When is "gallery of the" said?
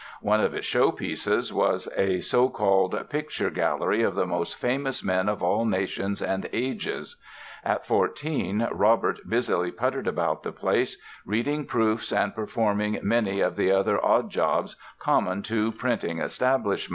3.51-4.25